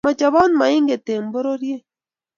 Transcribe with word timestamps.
Mo 0.05 0.11
chobot 0.19 0.51
moinget 0.59 1.03
eng 1.13 1.27
boriet 1.33 1.83